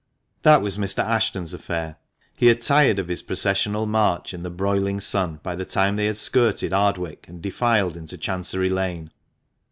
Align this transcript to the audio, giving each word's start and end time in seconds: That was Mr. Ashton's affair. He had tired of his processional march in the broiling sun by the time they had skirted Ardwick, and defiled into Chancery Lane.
That 0.41 0.63
was 0.63 0.79
Mr. 0.79 1.03
Ashton's 1.03 1.53
affair. 1.53 1.97
He 2.35 2.47
had 2.47 2.61
tired 2.61 2.97
of 2.97 3.07
his 3.07 3.21
processional 3.21 3.85
march 3.85 4.33
in 4.33 4.41
the 4.41 4.49
broiling 4.49 4.99
sun 4.99 5.39
by 5.43 5.55
the 5.55 5.63
time 5.63 5.95
they 5.95 6.07
had 6.07 6.17
skirted 6.17 6.73
Ardwick, 6.73 7.27
and 7.27 7.39
defiled 7.39 7.95
into 7.95 8.17
Chancery 8.17 8.69
Lane. 8.71 9.11